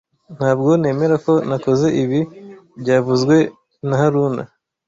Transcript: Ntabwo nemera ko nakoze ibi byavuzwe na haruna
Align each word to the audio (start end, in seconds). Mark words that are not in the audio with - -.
Ntabwo 0.37 0.69
nemera 0.81 1.15
ko 1.25 1.33
nakoze 1.49 1.87
ibi 2.03 2.19
byavuzwe 2.79 3.35
na 3.87 3.95
haruna 3.99 4.43